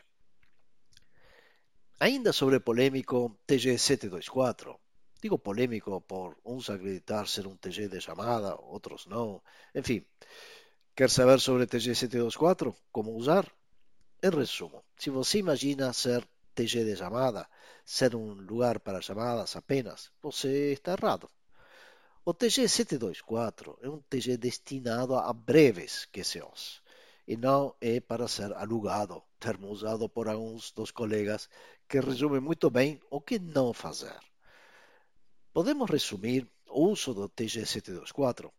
[2.01, 4.77] Ainda sobre polêmico TG724.
[5.23, 9.41] Digo polêmico por uns acreditar ser um TG de chamada, outros não.
[9.77, 10.05] Enfim,
[10.97, 12.75] quer saber sobre TG724?
[12.91, 13.47] Como usar?
[14.21, 16.27] Em resumo, se você imagina ser
[16.57, 17.43] TG de chamada,
[17.85, 21.31] ser um lugar para chamadas apenas, você está errado.
[22.25, 26.83] O TG724 é um TG destinado a breves QCOs
[27.29, 31.49] e não é para ser alugado, termo usado por alguns dos colegas
[31.89, 34.19] que resume muito bem o que não fazer.
[35.53, 38.51] Podemos resumir o uso do TG724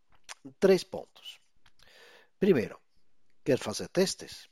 [0.45, 1.39] em três pontos.
[2.39, 2.79] Primeiro,
[3.43, 4.47] quer fazer testes?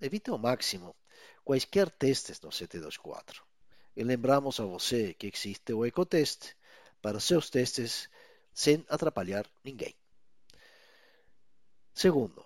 [0.00, 0.96] Evite ao máximo
[1.46, 3.44] quaisquer testes no 724.
[3.96, 6.40] E lembramos a você que existe o Ecotest
[7.00, 8.10] para seus testes
[8.52, 9.94] sem atrapalhar ninguém.
[11.94, 12.44] Segundo,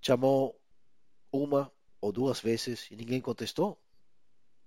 [0.00, 0.58] chamou
[1.30, 1.70] uma
[2.00, 3.78] ou duas vezes e ninguém contestou?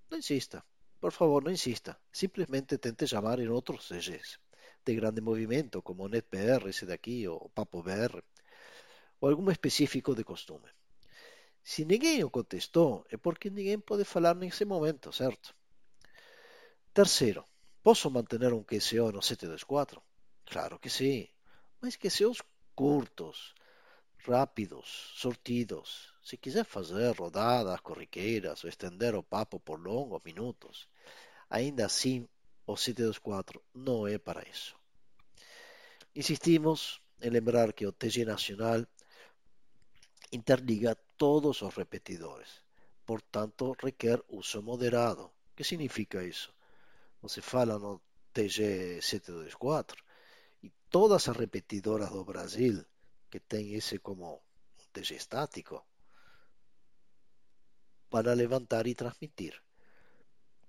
[0.08, 0.64] Não insista.
[1.00, 1.98] Por favor, não insista.
[2.12, 4.38] Simplesmente tente chamar em outros CGs
[4.84, 8.22] de grande movimento, como o NetBR, esse daqui, ou Papo BR,
[9.20, 10.70] ou algum específico de costume.
[11.62, 15.54] Se ninguém o contestou, é porque ninguém pode falar nesse momento, certo?
[16.92, 17.44] Terceiro,
[17.82, 20.02] posso manter um QCO no 724?
[20.46, 21.28] Claro que sim,
[21.80, 22.42] mas QCOs
[22.74, 23.54] curtos,
[24.18, 26.12] rápidos, sortidos.
[26.22, 30.88] Se quiser fazer rodadas corriqueiras ou estender o papo por longos minutos,
[31.48, 32.28] ainda assim
[32.66, 34.76] o 724 não é para isso.
[36.14, 38.86] Insistimos em lembrar que o TG Nacional
[40.32, 42.50] interliga todos os repetidores,
[43.04, 45.24] portanto requer uso moderado.
[45.54, 46.50] que significa isso?
[47.20, 48.00] Você fala no
[48.32, 50.02] TG 724
[50.62, 52.82] e todas as repetidoras do Brasil
[53.30, 54.26] que tem esse como
[54.80, 55.84] um TG estático
[58.08, 59.54] para levantar e transmitir.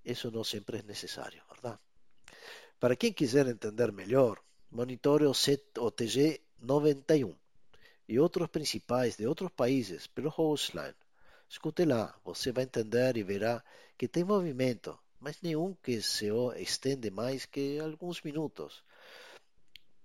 [0.03, 1.79] Isso não sempre é necessário, verdade?
[2.77, 4.35] Para quem quiser entender melhor,
[4.69, 7.33] monitore o, set, o TG 91
[8.11, 10.99] e outros principais de outros países pelo hostline.
[11.47, 13.63] Escute lá, você vai entender e verá
[13.97, 18.83] que tem movimento, mas nenhum que se estende mais que alguns minutos.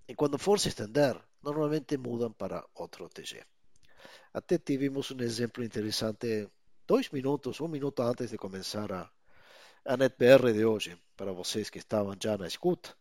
[0.07, 3.43] E quando for se estender, normalmente mudam para outro TG.
[4.33, 6.47] Até tivemos um exemplo interessante
[6.87, 9.11] dois minutos, um minuto antes de começar a,
[9.83, 12.95] a NetBR de hoje, para vocês que estavam já na escuta.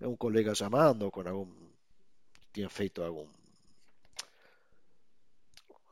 [0.00, 1.52] É um colega chamando com algum.
[2.52, 3.26] tinha feito algum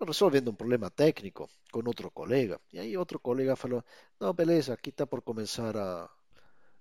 [0.04, 2.60] resolvendo um problema técnico com outro colega.
[2.72, 3.82] E aí outro colega falou,
[4.20, 6.10] não, beleza, aqui está por começar a,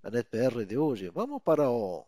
[0.02, 2.06] a NetBR de hoje, vamos para o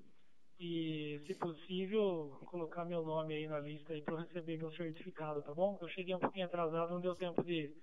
[0.59, 5.53] e, se possível, colocar meu nome aí na lista aí para receber meu certificado, tá
[5.55, 5.79] bom?
[5.81, 7.77] Eu cheguei um pouquinho atrasado, não deu tempo de,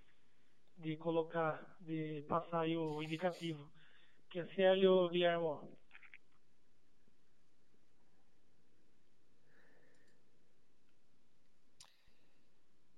[0.78, 3.72] de colocar, de passar aí o indicativo.
[4.30, 5.78] Que é Célio Guilhermo.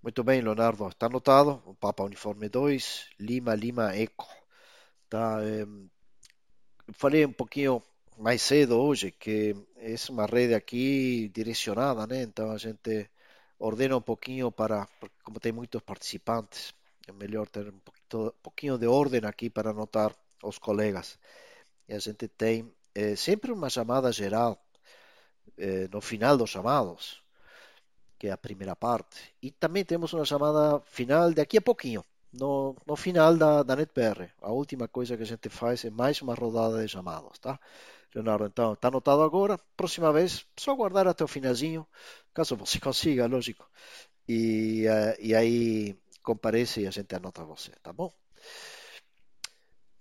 [0.02, 1.62] Muito bem, Leonardo, está anotado.
[1.66, 4.28] O Papa Uniforme 2, Lima, Lima, Eco.
[5.10, 5.66] Tá, é,
[6.94, 7.82] falei um pouquinho
[8.18, 12.24] mais cedo hoje que é uma rede aqui direcionada, né?
[12.24, 13.10] Então a gente
[13.60, 14.88] ordena um pouquinho para,
[15.24, 16.74] como tem muitos participantes,
[17.08, 21.20] é melhor ter um pouquinho, de ordem aqui para anotar os colegas.
[21.88, 24.60] E a gente tem é, sempre uma chamada geral
[25.58, 27.26] é, no final dos chamados
[28.18, 29.34] que é a primeira parte.
[29.42, 32.04] E também temos uma chamada final daqui a pouquinho,
[32.40, 34.30] no, no final da, da NetBR.
[34.42, 37.60] A última coisa que a gente faz é mais uma rodada de chamados, tá?
[38.14, 39.60] Leonardo, então, está anotado agora.
[39.76, 41.86] Próxima vez, só aguardar até o finalzinho,
[42.34, 43.70] caso você consiga, lógico.
[44.28, 48.12] E, uh, e aí comparece e a gente anota você, tá bom?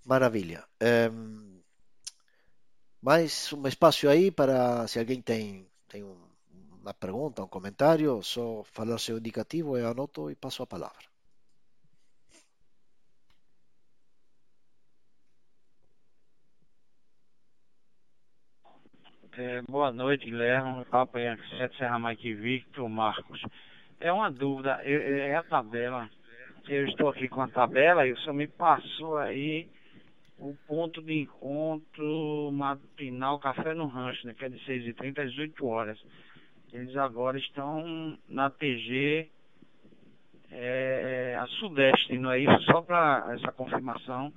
[0.04, 0.64] Maravilha.
[1.12, 1.60] Um,
[3.00, 6.34] mais um espaço aí para se alguém tem, tem um
[6.84, 11.13] uma pergunta, um comentário, só falar seu indicativo, eu anoto e passo a palavra.
[19.36, 20.84] É, boa noite, Guilherme.
[20.84, 21.42] Papa Yankee
[21.76, 23.42] Serra Mike Victor Marcos.
[23.98, 26.08] É uma dúvida, eu, é a tabela.
[26.68, 29.68] Eu estou aqui com a tabela e o senhor me passou aí
[30.38, 35.66] o ponto de encontro matinal Café no Rancho, né, que é de 6h30 às 18
[35.66, 35.98] horas.
[36.72, 39.28] Eles agora estão na TG
[40.52, 42.62] é, é, a Sudeste, não é isso?
[42.66, 44.32] Só para essa confirmação,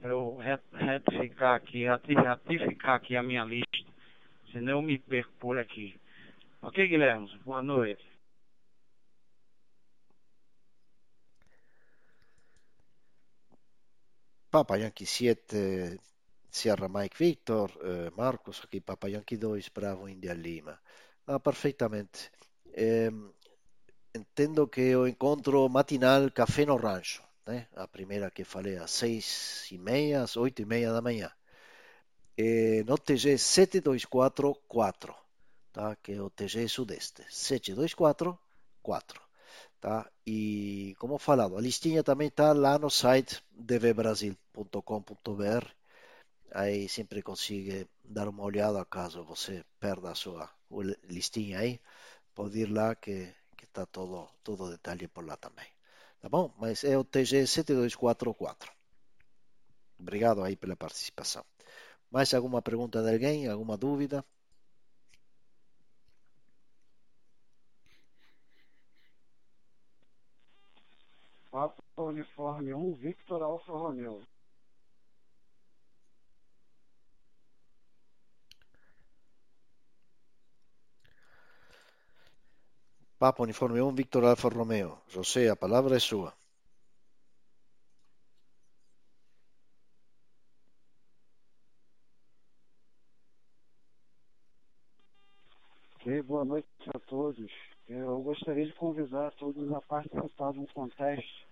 [0.00, 0.38] para eu
[0.72, 3.93] retificar aqui, ratificar aqui a minha lista,
[4.54, 6.00] senão eu me perco por aqui.
[6.62, 7.28] Ok, Guilherme?
[7.44, 8.04] Boa noite.
[14.48, 15.98] Papa Yankee 7,
[16.48, 20.78] Sierra Mike Victor, eh, Marcos, aqui Papa Yankee 2, Bravo India Lima.
[21.26, 22.30] Ah, perfeitamente.
[24.14, 27.66] Entendo que o encontro matinal Café no Rancho, né?
[27.74, 31.30] a primeira que falei às seis e meia, às oito e meia da manhã,
[32.36, 35.14] é, no TG 7244,
[35.72, 35.96] tá?
[35.96, 39.22] que é o TG Sudeste, 7244.
[39.80, 40.10] Tá?
[40.26, 45.66] E, como falado, a listinha também está lá no site dvbrasil.com.br.
[46.52, 50.50] Aí sempre consiga dar uma olhada caso você perda a sua
[51.04, 51.80] listinha aí.
[52.34, 53.32] Pode ir lá que
[53.62, 55.66] está todo, todo detalhe por lá também.
[56.20, 56.52] Tá bom?
[56.58, 58.70] Mas é o TG7244.
[59.98, 61.44] Obrigado aí pela participação.
[62.14, 63.48] Mais alguma pergunta de alguém?
[63.48, 64.24] Alguma dúvida?
[71.50, 74.22] Papa Uniforme 1, Victor Alfa Romeo.
[83.18, 85.02] Papa Uniforme 1, Victor Alfa Romeo.
[85.08, 86.32] José, a palavra é sua.
[96.04, 97.52] Ok, boa noite a todos.
[97.86, 101.44] Eu gostaria de convidar todos a participar de um contest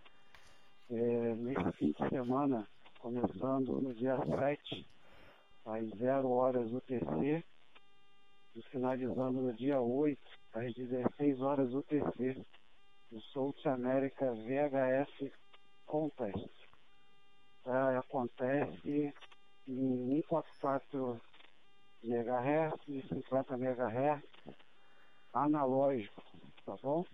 [0.90, 2.66] é, nesse fim de semana,
[2.98, 4.86] começando no dia 7,
[5.66, 7.44] às 0 horas UTC,
[8.54, 10.18] e finalizando no dia 8,
[10.54, 12.42] às 16 horas UTC,
[13.10, 15.30] o South America VHS
[15.84, 16.50] Contest.
[17.62, 17.98] Tá?
[17.98, 19.12] Acontece
[19.68, 21.20] em 144
[22.02, 24.22] MHz e 50 MHz
[25.32, 26.22] analógico,
[26.64, 27.04] tá bom?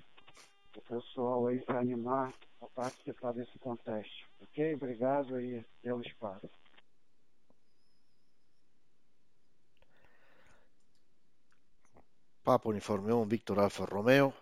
[0.76, 4.26] O pessoal aí para animar a participar desse conteste.
[4.40, 4.74] Ok?
[4.74, 6.48] Obrigado aí pelo espaço.
[12.42, 14.32] Papa Uniforme 1, Victor Alfa Romeo.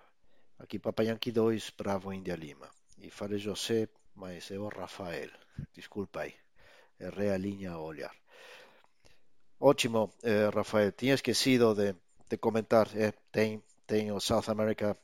[0.59, 2.71] Aqui Papa Yankee 2, Bravo India Lima.
[2.99, 5.31] E falei José, mas é o Rafael.
[5.75, 6.35] Desculpa aí.
[7.01, 8.15] Errei a linha olhar.
[9.61, 10.93] Ótimo, eh, Rafael.
[10.93, 11.95] Tinha esquecido de,
[12.31, 12.89] de comentar.
[12.97, 14.97] Eh, tem, tem o South America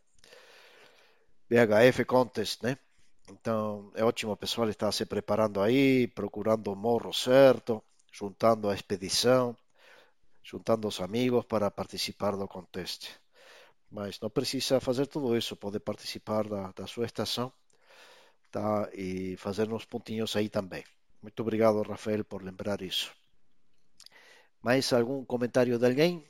[1.50, 2.76] VHF Contest, né?
[3.30, 7.82] Então é ótimo o pessoal está se preparando aí, procurando o morro certo,
[8.12, 9.56] juntando a expedição,
[10.44, 13.08] juntando os amigos para participar do contest.
[13.90, 17.52] Mas não precisa fazer tudo isso, pode participar da, da sua estação
[18.50, 18.88] tá?
[18.94, 20.84] e fazer uns pontinhos aí também.
[21.22, 23.12] Muito obrigado, Rafael, por lembrar isso.
[24.62, 26.24] Mais algum comentário de alguém?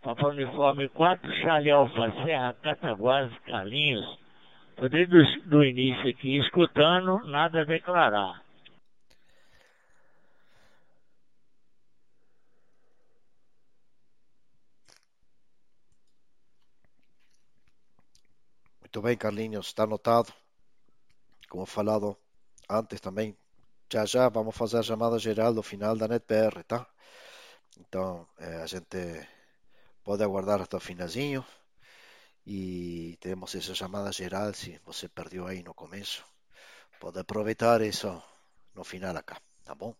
[0.00, 4.18] Papa Uniforme 4, Charlie Alfa Serra, Cataguases, Carlinhos.
[4.70, 8.44] Estou desde o início aqui escutando, nada a declarar.
[18.80, 20.32] Muito bem, Carlinhos, está anotado.
[21.48, 22.16] Como falado
[22.70, 23.36] antes também,
[23.90, 26.86] já já vamos fazer a chamada geral do final da NetBR, tá?
[27.80, 29.26] Então, é, a gente
[30.04, 31.44] pode aguardar até o finalzinho
[32.46, 36.24] e temos essa chamada geral se você perdeu aí no começo.
[37.00, 38.22] Pode aproveitar isso
[38.74, 39.94] no final acá, tá bom?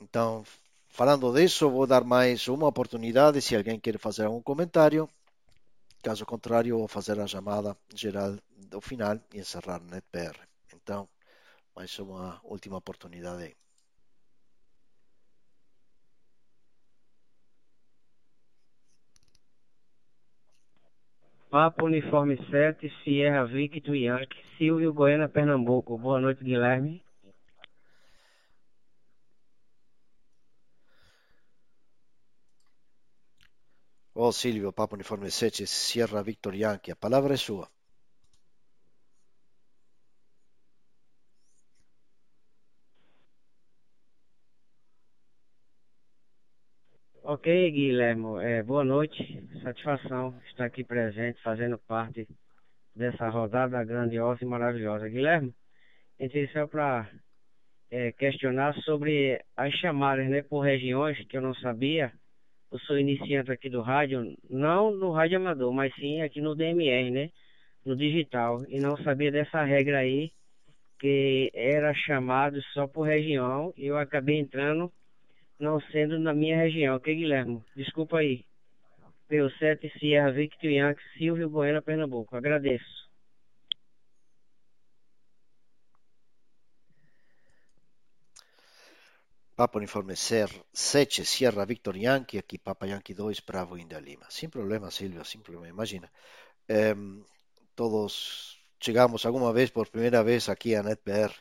[0.00, 0.44] Então,
[0.88, 5.08] falando disso, vou dar mais uma oportunidade se alguém quer fazer algum comentário.
[6.02, 10.38] Caso contrário, vou fazer a chamada geral do final e encerrar o NetBR.
[10.74, 11.08] Então,
[11.78, 13.56] mais uma última oportunidade.
[21.48, 25.96] Papa Uniforme 7, Sierra Victor Yankee, Silvio Goiânia, Pernambuco.
[25.96, 27.00] Boa noite, Guilherme.
[34.12, 37.70] Ô Silvio, Papa Uniforme 7, Sierra Victor Yankee, a palavra é sua.
[47.30, 49.22] Ok, Guilherme, é, boa noite.
[49.62, 52.26] Satisfação estar aqui presente, fazendo parte
[52.96, 55.10] dessa rodada grandiosa e maravilhosa.
[55.10, 55.54] Guilherme,
[56.18, 57.06] entrei só para
[57.90, 62.10] é, questionar sobre as chamadas né, por regiões que eu não sabia.
[62.72, 67.10] Eu sou iniciante aqui do rádio, não no rádio amador, mas sim aqui no DMR,
[67.10, 67.30] né?
[67.84, 68.64] No digital.
[68.70, 70.30] E não sabia dessa regra aí,
[70.98, 73.70] que era chamado só por região.
[73.76, 74.90] E eu acabei entrando
[75.58, 77.62] não sendo na minha região, ok, Guilherme?
[77.74, 78.44] Desculpa aí.
[79.28, 82.36] P7 Sierra Victor Yankee, Silvio Bueno, Pernambuco.
[82.36, 83.08] Agradeço.
[89.54, 94.24] Papa Uniforme Ser 7 Sierra Victor Yankee, aqui Papa Yankee 2 Bravo India Lima.
[94.30, 95.68] Sem problema, Silvio, sem problema.
[95.68, 96.08] Imagina,
[97.74, 101.34] todos chegamos alguma vez por primeira vez aqui a NetBR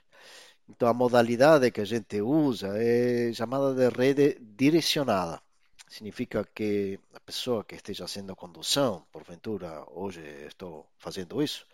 [0.69, 5.41] então, a modalidade que a gente usa é chamada de rede direcionada.
[5.89, 11.65] significa que a pessoa que esteja fazendo a condução, porventura hoje estou fazendo isso,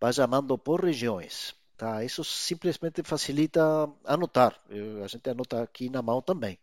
[0.00, 1.54] vai chamando por regiões.
[1.76, 2.04] Tá?
[2.04, 3.62] Isso simplesmente facilita
[4.04, 4.52] anotar.
[5.02, 6.58] A gente anota aqui na mão também.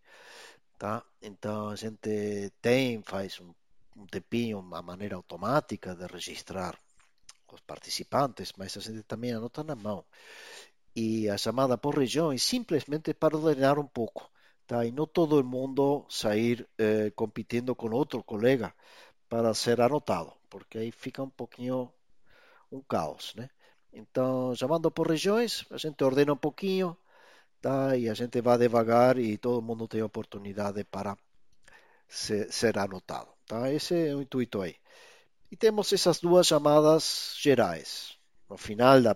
[0.77, 1.03] Tá?
[1.21, 3.51] Então a gente tem, faz um,
[3.97, 6.77] um tempinho, uma maneira automática de registrar
[7.51, 10.05] os participantes, mas a gente também anota na mão.
[10.95, 14.29] E a chamada por regiões simplesmente para ordenar um pouco.
[14.67, 14.85] Tá?
[14.85, 18.73] E não todo mundo sair eh, competindo com outro colega
[19.29, 21.91] para ser anotado, porque aí fica um pouquinho
[22.71, 23.49] um caos, né?
[23.93, 26.97] Então, chamando por regiões, a gente ordena um pouquinho,
[27.61, 27.97] tá?
[27.97, 31.17] E a gente vai devagar e todo mundo tem oportunidade para
[32.07, 33.71] ser, anotado, tá?
[33.71, 34.75] Esse é o intuito aí.
[35.51, 38.17] E temos essas duas chamadas gerais.
[38.49, 39.15] No final da,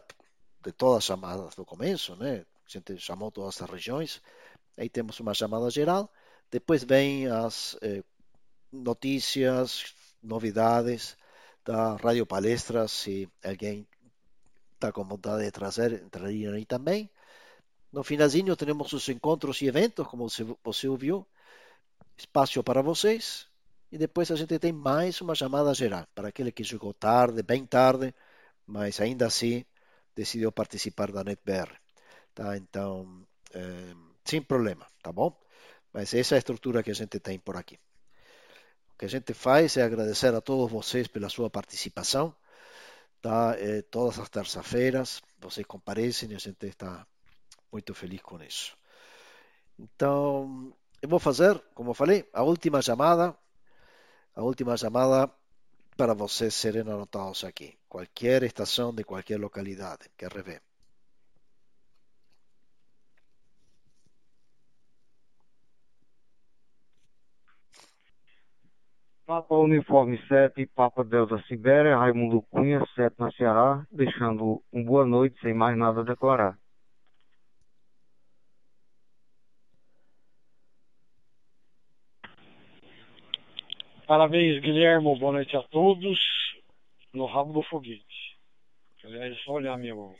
[0.65, 2.43] de todas as chamadas do começo, né?
[2.65, 4.21] A gente chamou todas as regiões.
[4.75, 6.11] Aí temos uma chamada geral.
[6.49, 8.03] Depois vem as eh,
[8.71, 9.93] notícias,
[10.23, 11.15] novidades
[11.63, 13.87] da rádio palestras, se alguém
[14.73, 17.09] está com vontade de trazer, entrariam aí também.
[17.91, 20.27] No finalzinho temos os encontros e eventos, como
[20.63, 21.25] você ouviu,
[22.17, 23.47] espaço para vocês.
[23.91, 27.65] E depois a gente tem mais uma chamada geral, para aquele que chegou tarde, bem
[27.65, 28.13] tarde,
[28.67, 29.63] mas ainda assim
[30.15, 31.71] decidiu participar da NetBR.
[32.33, 32.57] Tá?
[32.57, 33.93] Então, é,
[34.23, 35.37] sem problema, tá bom?
[35.93, 37.79] Mas essa é a estrutura que a gente tem por aqui.
[38.93, 42.35] O que a gente faz é agradecer a todos vocês pela sua participação.
[43.21, 43.55] Tá?
[43.57, 47.05] É, todas as terças-feiras vocês comparecem e a gente está
[47.71, 48.75] muito feliz com isso.
[49.77, 53.35] Então, eu vou fazer, como eu falei, a última chamada,
[54.33, 55.31] a última chamada
[55.97, 57.77] para vocês serem anotados aqui.
[57.87, 60.09] Qualquer estação de qualquer localidade.
[60.17, 60.61] Quer rever?
[69.25, 75.39] Papa Uniforme 7, Papa Delta Sibéria, Raimundo Cunha, 7 na Ceará, deixando um boa noite
[75.41, 76.55] sem mais nada declarar.
[84.07, 85.17] Parabéns, Guilherme.
[85.17, 86.19] Boa noite a todos.
[87.11, 88.37] No rabo do foguete.
[89.03, 90.15] Aliás, é só olhar meu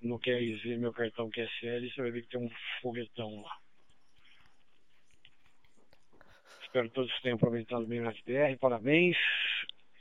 [0.00, 2.50] no QRZ, meu cartão QSL, você vai ver que tem um
[2.82, 3.56] foguetão lá.
[6.62, 8.58] Espero que todos tenham aproveitado bem o FTR.
[8.58, 9.16] Parabéns.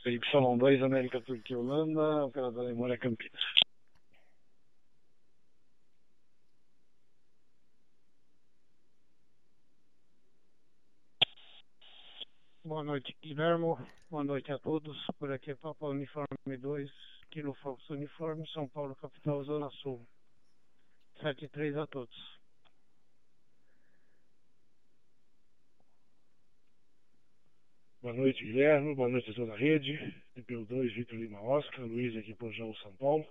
[0.01, 3.58] Felipe Solon 2, América Turquia Holanda, operador Memória Campinas.
[12.69, 13.75] Boa noite, Guilherme.
[14.11, 14.95] Boa noite a todos.
[15.17, 16.91] Por aqui é Papa Uniforme 2,
[17.31, 20.07] Kilo Fox Uniforme, São Paulo, capital, Zona Sul.
[21.19, 22.15] 73 a todos.
[28.03, 28.93] Boa noite, Guilherme.
[28.93, 29.97] Boa noite a toda a rede.
[30.37, 33.25] DPU2, Vitor Lima Oscar, Luiz aqui por João São Paulo.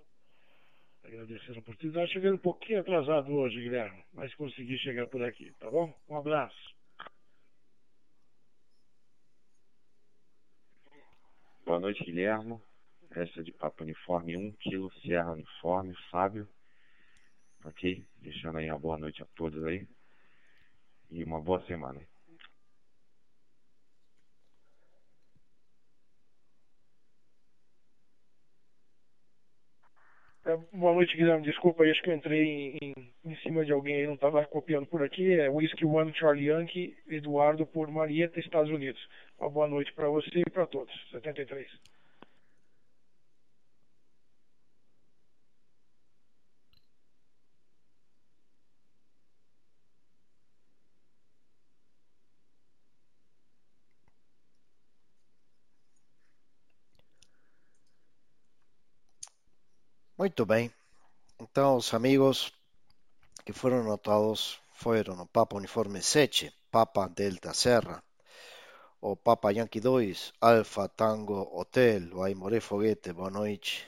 [1.05, 2.11] Agradecer a oportunidade.
[2.11, 5.97] Cheguei um pouquinho atrasado hoje, Guilherme, mas consegui chegar por aqui, tá bom?
[6.09, 6.78] Um abraço.
[11.69, 12.59] Boa noite, Guilherme.
[13.11, 16.49] Essa de Papo Uniforme 1 kg Sierra Uniforme, Fábio.
[17.63, 18.03] Ok?
[18.15, 19.87] Deixando aí uma boa noite a todos aí.
[21.11, 22.01] E uma boa semana.
[30.73, 31.43] Boa noite, Guilherme.
[31.43, 32.95] Desculpa aí, acho que eu entrei em,
[33.25, 35.39] em, cima de alguém aí, não estava copiando por aqui.
[35.39, 39.01] É Whisky One Charlie Yankee, Eduardo por Marieta, Estados Unidos.
[39.39, 40.93] Uma boa noite para você e para todos.
[41.11, 41.67] 73.
[60.19, 60.69] Muito bem.
[61.39, 62.51] Então, os amigos
[63.45, 68.03] que foram anotados foram o Papa Uniforme 7, Papa Delta Serra,
[68.99, 73.87] o Papa Yankee 2, Alfa Tango Hotel, o Aimoré Foguete, boa noite.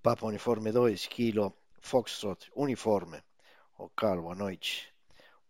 [0.00, 3.20] Papa Uniforme 2, Kilo Foxtrot Uniforme,
[3.76, 4.94] o Carl, boa noite.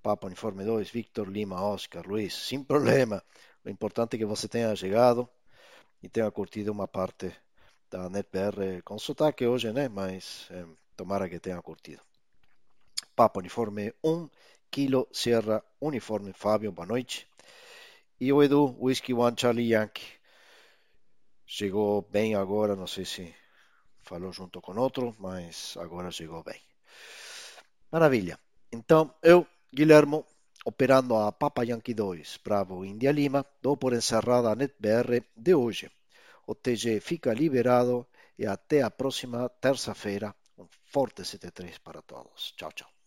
[0.03, 3.23] Papa Uniforme 2, Victor Lima Oscar Luiz, sem problema.
[3.63, 5.29] O importante é que você tenha chegado
[6.03, 7.37] e tenha curtido uma parte
[7.91, 9.89] da NetBR com sotaque hoje, né?
[9.89, 10.65] Mas é,
[10.97, 12.03] tomara que tenha curtido.
[13.17, 14.29] Papa Uniforme 1,
[14.71, 17.27] Kilo Sierra Uniforme Fábio, boa noite.
[18.21, 20.19] E o Edu, Whisky One Charlie Yankee.
[21.47, 23.35] Chegou bem agora, não sei se
[24.03, 26.61] falou junto com outro, mas agora chegou bem.
[27.91, 28.39] Maravilha.
[28.71, 30.27] Então, eu, Guilhermo,
[30.65, 35.91] operando a Papa Yankee 2, Bravo India Lima, dou por encerrada a NetBR de hoje.
[36.51, 37.97] O TG fica liberado
[38.41, 40.29] e até a próxima terça-feira.
[40.61, 42.41] Um forte 73 para todos.
[42.57, 42.98] Tchau, tchau.